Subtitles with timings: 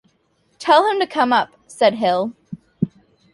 [0.57, 2.33] "Tell him to come up," said Hill.